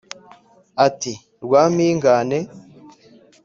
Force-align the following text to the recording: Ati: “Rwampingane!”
Ati: 0.87 1.13
“Rwampingane!” 1.43 2.37